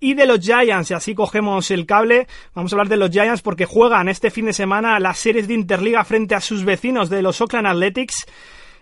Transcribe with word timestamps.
y 0.00 0.14
de 0.14 0.26
los 0.26 0.40
Giants, 0.40 0.90
y 0.90 0.94
así 0.94 1.14
cogemos 1.14 1.70
el 1.70 1.86
cable. 1.86 2.26
Vamos 2.54 2.72
a 2.72 2.76
hablar 2.76 2.88
de 2.88 2.96
los 2.96 3.10
Giants 3.10 3.42
porque 3.42 3.64
juegan 3.64 4.08
este 4.08 4.30
fin 4.30 4.46
de 4.46 4.52
semana 4.52 4.98
las 5.00 5.18
series 5.18 5.48
de 5.48 5.54
Interliga 5.54 6.04
frente 6.04 6.34
a 6.34 6.40
sus 6.40 6.64
vecinos 6.64 7.10
de 7.10 7.22
los 7.22 7.40
Oakland 7.40 7.66
Athletics. 7.66 8.26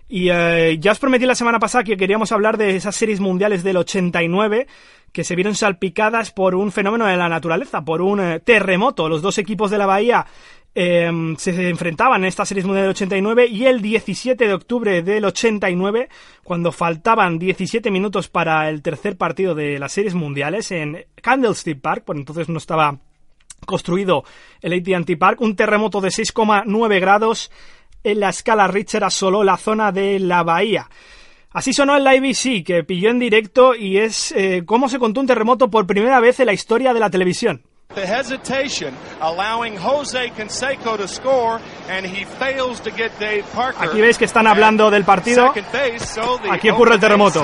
Y 0.09 0.29
eh, 0.29 0.77
ya 0.79 0.93
os 0.93 0.99
prometí 0.99 1.25
la 1.25 1.35
semana 1.35 1.59
pasada 1.59 1.83
que 1.83 1.97
queríamos 1.97 2.31
hablar 2.31 2.57
de 2.57 2.75
esas 2.75 2.95
series 2.95 3.19
mundiales 3.19 3.63
del 3.63 3.77
89 3.77 4.67
que 5.11 5.23
se 5.23 5.35
vieron 5.35 5.55
salpicadas 5.55 6.31
por 6.31 6.55
un 6.55 6.71
fenómeno 6.71 7.05
de 7.05 7.17
la 7.17 7.29
naturaleza, 7.29 7.83
por 7.83 8.01
un 8.01 8.19
eh, 8.19 8.39
terremoto. 8.39 9.09
Los 9.09 9.21
dos 9.21 9.37
equipos 9.37 9.71
de 9.71 9.77
la 9.77 9.85
Bahía 9.85 10.27
Em, 10.79 11.35
se 11.37 11.69
enfrentaban 11.69 12.21
en 12.21 12.27
esta 12.27 12.45
serie 12.45 12.63
mundial 12.63 12.83
del 12.83 12.91
89 12.91 13.47
y 13.47 13.65
el 13.65 13.81
17 13.81 14.45
de 14.45 14.53
octubre 14.53 15.01
del 15.01 15.25
89, 15.25 16.07
cuando 16.43 16.71
faltaban 16.71 17.39
17 17.39 17.89
minutos 17.89 18.27
para 18.27 18.69
el 18.69 18.83
tercer 18.83 19.17
partido 19.17 19.55
de 19.55 19.79
las 19.79 19.91
series 19.91 20.13
mundiales 20.13 20.71
en 20.71 21.03
Candlestick 21.15 21.81
Park, 21.81 22.03
por 22.03 22.15
entonces 22.15 22.47
no 22.47 22.59
estaba 22.59 22.95
construido 23.65 24.23
el 24.61 24.73
AT&T 24.73 25.17
Park, 25.17 25.41
un 25.41 25.55
terremoto 25.55 25.99
de 25.99 26.09
6,9 26.09 26.99
grados 26.99 27.49
en 28.03 28.19
la 28.19 28.29
escala 28.29 28.67
Richter 28.67 29.03
asoló 29.03 29.43
la 29.43 29.57
zona 29.57 29.91
de 29.91 30.19
la 30.19 30.43
bahía. 30.43 30.91
Así 31.49 31.73
sonó 31.73 31.97
el 31.97 32.03
la 32.03 32.11
ABC, 32.11 32.63
que 32.63 32.83
pilló 32.83 33.09
en 33.09 33.17
directo 33.17 33.73
y 33.73 33.97
es 33.97 34.31
eh, 34.33 34.61
cómo 34.63 34.89
se 34.89 34.99
contó 34.99 35.21
un 35.21 35.27
terremoto 35.27 35.71
por 35.71 35.87
primera 35.87 36.19
vez 36.19 36.39
en 36.39 36.45
la 36.45 36.53
historia 36.53 36.93
de 36.93 36.99
la 36.99 37.09
televisión. 37.09 37.63
The 37.97 38.05
hesitation, 38.05 38.93
allowing 39.21 39.75
Jose 39.75 40.29
Canseco 40.31 40.97
to 40.97 41.07
score, 41.07 41.59
and 41.89 42.05
he 42.05 42.25
fails 42.25 42.79
to 42.81 42.91
get 42.91 43.11
Dave 43.19 43.43
Parker. 43.53 43.83
Aquí 43.83 44.01
veis 44.01 44.17
que 44.17 44.25
están 44.25 44.47
hablando 44.47 44.91
del 44.91 45.03
partido. 45.03 45.53
Aquí 46.51 46.69
ocurre 46.69 46.95
el 46.95 46.99
terremoto. 46.99 47.43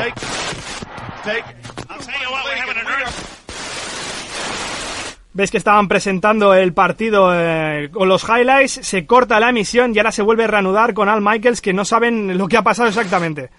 Veis 5.35 5.49
que 5.49 5.57
estaban 5.57 5.87
presentando 5.87 6.53
el 6.53 6.73
partido 6.73 7.31
eh, 7.33 7.89
con 7.91 8.07
los 8.07 8.23
highlights, 8.23 8.73
se 8.83 9.07
corta 9.07 9.39
la 9.39 9.49
emisión 9.49 9.91
y 9.95 9.97
ahora 9.97 10.11
se 10.11 10.21
vuelve 10.21 10.43
a 10.43 10.47
reanudar 10.47 10.93
con 10.93 11.09
Al 11.09 11.21
Michaels 11.21 11.59
que 11.59 11.73
no 11.73 11.85
saben 11.85 12.37
lo 12.37 12.47
que 12.47 12.57
ha 12.57 12.61
pasado 12.61 12.87
exactamente. 12.87 13.49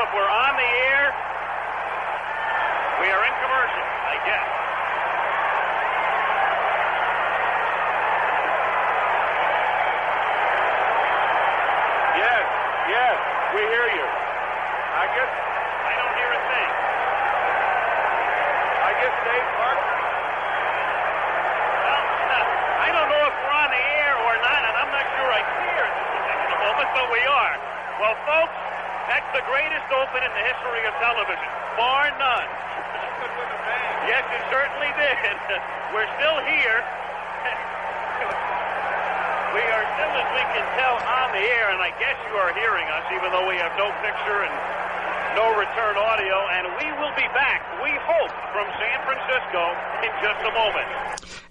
if 0.00 0.14
we're 0.16 0.32
on 0.32 0.56
the 0.56 0.70
air. 0.88 1.12
We 3.04 3.12
are 3.12 3.20
in 3.20 3.34
commercial, 3.44 3.84
I 3.84 4.16
guess. 4.24 4.48
Yes, 12.16 12.44
yes, 12.88 13.16
we 13.52 13.60
hear 13.60 13.86
you. 13.92 14.06
I 14.08 15.04
guess. 15.12 15.32
I 15.84 15.92
don't 16.00 16.14
hear 16.16 16.32
a 16.32 16.42
thing. 16.48 16.70
I 18.88 18.92
guess 19.04 19.14
Dave 19.20 19.46
Clark. 19.52 19.80
Well, 21.76 22.04
I 22.80 22.88
don't 22.88 23.08
know 23.12 23.22
if 23.28 23.34
we're 23.36 23.52
on 23.52 23.68
the 23.68 23.84
air 24.00 24.16
or 24.16 24.34
not, 24.48 24.60
and 24.64 24.74
I'm 24.80 24.92
not 24.96 25.04
sure 25.12 25.28
I 25.28 25.44
see 25.44 25.72
at 25.76 25.92
this 25.92 26.08
particular 26.08 26.56
moment, 26.56 26.88
but 26.88 27.06
we 27.12 27.20
are. 27.20 27.54
Well, 28.00 28.16
folks, 28.24 28.79
that's 29.10 29.26
the 29.34 29.42
greatest 29.42 29.90
open 29.90 30.22
in 30.22 30.30
the 30.30 30.44
history 30.46 30.86
of 30.86 30.94
television, 31.02 31.50
bar 31.74 32.14
none. 32.14 32.46
yes, 34.06 34.22
it 34.22 34.42
certainly 34.54 34.86
did. 34.94 35.34
We're 35.90 36.06
still 36.14 36.38
here. 36.46 36.78
we 39.58 39.66
are 39.66 39.82
still, 39.98 40.14
as 40.14 40.30
we 40.30 40.46
can 40.54 40.62
tell, 40.78 41.02
on 41.02 41.34
the 41.34 41.42
air, 41.42 41.74
and 41.74 41.82
I 41.82 41.90
guess 41.98 42.14
you 42.30 42.38
are 42.38 42.54
hearing 42.54 42.86
us, 42.86 43.02
even 43.10 43.34
though 43.34 43.50
we 43.50 43.58
have 43.58 43.74
no 43.74 43.90
picture 43.98 44.46
and 44.46 44.54
no 45.34 45.58
return 45.58 45.98
audio, 45.98 46.46
and 46.54 46.70
we 46.78 46.94
will 47.02 47.10
be 47.18 47.26
back, 47.34 47.66
we 47.82 47.90
hope, 48.06 48.30
from 48.54 48.70
San 48.78 49.09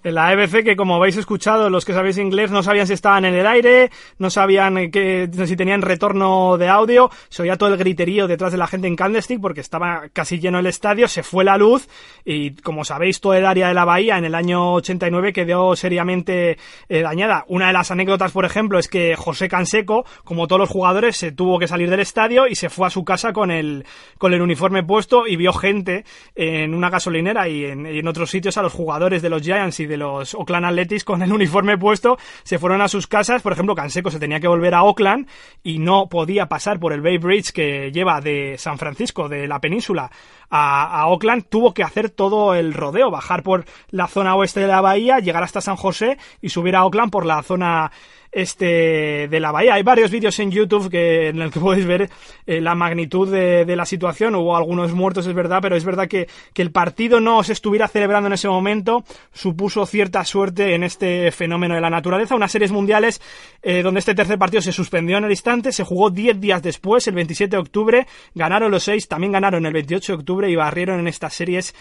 En 0.02 0.14
la 0.14 0.32
EBC, 0.32 0.64
que 0.64 0.76
como 0.76 0.94
habéis 0.94 1.18
escuchado, 1.18 1.68
los 1.68 1.84
que 1.84 1.92
sabéis 1.92 2.16
inglés 2.16 2.50
no 2.50 2.62
sabían 2.62 2.86
si 2.86 2.94
estaban 2.94 3.26
en 3.26 3.34
el 3.34 3.46
aire, 3.46 3.90
no 4.18 4.30
sabían 4.30 4.90
que, 4.90 5.28
si 5.44 5.56
tenían 5.56 5.82
retorno 5.82 6.56
de 6.56 6.68
audio, 6.68 7.10
se 7.28 7.42
oía 7.42 7.58
todo 7.58 7.68
el 7.68 7.76
griterío 7.76 8.26
detrás 8.26 8.52
de 8.52 8.58
la 8.58 8.66
gente 8.66 8.88
en 8.88 8.96
Candlestick 8.96 9.42
porque 9.42 9.60
estaba 9.60 10.08
casi 10.10 10.40
lleno 10.40 10.58
el 10.58 10.66
estadio, 10.66 11.06
se 11.06 11.22
fue 11.22 11.44
la 11.44 11.58
luz 11.58 11.86
y 12.24 12.54
como 12.62 12.84
sabéis 12.84 13.20
todo 13.20 13.34
el 13.34 13.44
área 13.44 13.68
de 13.68 13.74
la 13.74 13.84
bahía 13.84 14.16
en 14.16 14.24
el 14.24 14.34
año 14.34 14.72
89 14.74 15.34
quedó 15.34 15.76
seriamente 15.76 16.56
eh, 16.88 17.02
dañada. 17.02 17.44
Una 17.48 17.66
de 17.66 17.74
las 17.74 17.90
anécdotas, 17.90 18.32
por 18.32 18.46
ejemplo, 18.46 18.78
es 18.78 18.88
que 18.88 19.16
José 19.16 19.48
Canseco, 19.48 20.06
como 20.24 20.46
todos 20.46 20.60
los 20.60 20.70
jugadores, 20.70 21.18
se 21.18 21.30
tuvo 21.30 21.58
que 21.58 21.68
salir 21.68 21.90
del 21.90 22.00
estadio 22.00 22.46
y 22.46 22.54
se 22.54 22.70
fue 22.70 22.86
a 22.86 22.90
su 22.90 23.04
casa 23.04 23.34
con 23.34 23.50
el, 23.50 23.84
con 24.16 24.32
el 24.32 24.40
uniforme 24.40 24.82
puesto 24.82 25.26
y 25.26 25.36
vio 25.36 25.52
gente 25.52 26.04
en 26.34 26.74
una 26.74 26.88
gasolinera 26.88 27.46
y 27.46 27.66
en, 27.66 27.84
y 27.92 27.98
en 27.98 28.08
otros 28.08 28.30
sitios 28.30 28.56
a 28.56 28.62
los 28.62 28.72
jugadores 28.72 29.22
de 29.22 29.30
los 29.30 29.42
Giants 29.42 29.80
y 29.80 29.86
de 29.86 29.96
los 29.96 30.34
Oakland 30.34 30.66
Athletics 30.66 31.04
con 31.04 31.22
el 31.22 31.32
uniforme 31.32 31.78
puesto 31.78 32.18
se 32.42 32.58
fueron 32.58 32.80
a 32.82 32.88
sus 32.88 33.06
casas. 33.06 33.42
Por 33.42 33.52
ejemplo, 33.52 33.74
Canseco 33.74 34.10
se 34.10 34.18
tenía 34.18 34.40
que 34.40 34.48
volver 34.48 34.74
a 34.74 34.82
Oakland 34.82 35.28
y 35.62 35.78
no 35.78 36.08
podía 36.08 36.46
pasar 36.46 36.78
por 36.78 36.92
el 36.92 37.00
Bay 37.00 37.18
Bridge 37.18 37.52
que 37.52 37.90
lleva 37.92 38.20
de 38.20 38.56
San 38.58 38.78
Francisco, 38.78 39.28
de 39.28 39.46
la 39.46 39.60
península, 39.60 40.10
a, 40.50 41.00
a, 41.00 41.06
Oakland, 41.06 41.44
tuvo 41.48 41.72
que 41.74 41.84
hacer 41.84 42.10
todo 42.10 42.54
el 42.54 42.74
rodeo, 42.74 43.10
bajar 43.10 43.42
por 43.42 43.64
la 43.90 44.08
zona 44.08 44.34
oeste 44.34 44.60
de 44.60 44.66
la 44.66 44.80
bahía, 44.80 45.18
llegar 45.18 45.42
hasta 45.42 45.60
San 45.60 45.76
José 45.76 46.18
y 46.40 46.48
subir 46.48 46.76
a 46.76 46.84
Oakland 46.84 47.12
por 47.12 47.24
la 47.24 47.42
zona 47.42 47.92
este 48.32 49.28
de 49.28 49.40
la 49.40 49.52
bahía. 49.52 49.74
Hay 49.74 49.82
varios 49.82 50.10
vídeos 50.10 50.38
en 50.38 50.50
YouTube 50.50 50.90
que, 50.90 51.28
en 51.28 51.42
el 51.42 51.50
que 51.50 51.60
podéis 51.60 51.86
ver 51.86 52.10
eh, 52.46 52.60
la 52.60 52.74
magnitud 52.74 53.30
de, 53.30 53.64
de, 53.64 53.76
la 53.76 53.84
situación. 53.84 54.34
Hubo 54.34 54.56
algunos 54.56 54.92
muertos, 54.92 55.26
es 55.26 55.34
verdad, 55.34 55.58
pero 55.62 55.76
es 55.76 55.84
verdad 55.84 56.08
que, 56.08 56.28
que, 56.52 56.62
el 56.62 56.70
partido 56.70 57.20
no 57.20 57.42
se 57.42 57.52
estuviera 57.52 57.88
celebrando 57.88 58.28
en 58.28 58.34
ese 58.34 58.48
momento 58.48 59.04
supuso 59.32 59.86
cierta 59.86 60.24
suerte 60.24 60.74
en 60.74 60.84
este 60.84 61.30
fenómeno 61.32 61.74
de 61.74 61.80
la 61.80 61.90
naturaleza. 61.90 62.34
Unas 62.34 62.52
series 62.52 62.72
mundiales 62.72 63.20
eh, 63.62 63.82
donde 63.82 64.00
este 64.00 64.14
tercer 64.14 64.38
partido 64.38 64.62
se 64.62 64.72
suspendió 64.72 65.18
en 65.18 65.24
el 65.24 65.30
instante, 65.30 65.72
se 65.72 65.84
jugó 65.84 66.10
10 66.10 66.40
días 66.40 66.62
después, 66.62 67.06
el 67.08 67.14
27 67.14 67.56
de 67.56 67.60
octubre, 67.60 68.06
ganaron 68.34 68.70
los 68.70 68.84
6, 68.84 69.08
también 69.08 69.32
ganaron 69.32 69.66
el 69.66 69.72
28 69.72 70.12
de 70.12 70.18
octubre 70.18 70.50
y 70.50 70.56
barrieron 70.56 71.00
en 71.00 71.08
estas 71.08 71.34
series 71.34 71.74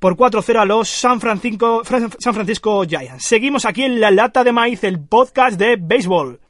por 0.00 0.16
4-0 0.16 0.58
a 0.58 0.64
los 0.64 0.88
San 0.88 1.20
Francisco, 1.20 1.82
San 1.84 2.34
Francisco 2.34 2.84
Giants. 2.84 3.24
Seguimos 3.24 3.64
aquí 3.66 3.84
en 3.84 4.00
La 4.00 4.10
Lata 4.10 4.42
de 4.42 4.50
Maíz, 4.50 4.82
el 4.82 4.98
podcast 4.98 5.58
de 5.58 5.76
béisbol. 5.76 6.40